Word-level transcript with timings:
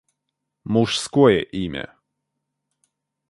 Мужское 0.63 1.41
имя 1.43 1.95